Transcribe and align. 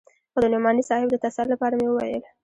خو 0.31 0.37
د 0.43 0.45
نعماني 0.53 0.83
صاحب 0.89 1.07
د 1.11 1.15
تسل 1.23 1.47
لپاره 1.53 1.75
مې 1.79 1.87
وويل. 1.89 2.23